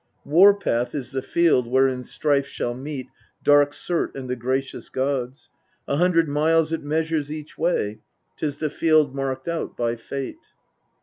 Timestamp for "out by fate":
9.47-10.53